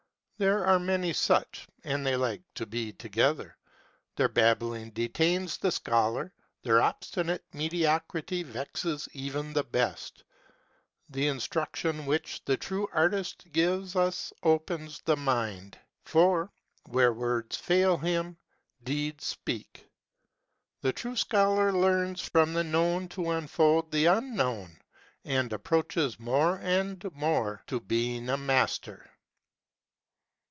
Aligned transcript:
There 0.37 0.65
are 0.65 0.79
many 0.79 1.13
such, 1.13 1.67
and 1.83 2.03
they 2.03 2.15
like 2.15 2.41
to 2.55 2.65
be 2.65 2.93
together. 2.93 3.55
Their 4.15 4.27
babbling 4.27 4.89
detains 4.89 5.57
the 5.59 5.71
scholar: 5.71 6.33
their 6.63 6.81
obstinate 6.81 7.43
mediocrity 7.53 8.41
vexes 8.41 9.07
even 9.13 9.53
the 9.53 9.63
best. 9.63 10.23
The 11.11 11.27
instruction 11.27 12.07
which 12.07 12.43
the 12.43 12.57
true 12.57 12.87
artist 12.91 13.51
gives 13.51 13.95
us 13.95 14.33
opens 14.41 15.01
the 15.01 15.15
mind; 15.15 15.77
for, 16.05 16.51
where 16.87 17.13
words 17.13 17.55
fail 17.55 17.99
him, 17.99 18.35
deeds 18.83 19.27
speak. 19.27 19.87
The 20.81 20.91
true 20.91 21.15
scholar 21.17 21.71
learns 21.71 22.19
from 22.27 22.55
the 22.55 22.63
known 22.63 23.09
to 23.09 23.29
unfold 23.29 23.91
the 23.91 24.07
un 24.07 24.33
known, 24.35 24.75
and 25.23 25.53
approaches 25.53 26.19
more 26.19 26.57
and 26.63 27.05
more 27.13 27.61
to 27.67 27.79
being 27.79 28.27
a 28.27 28.37
master. 28.37 29.07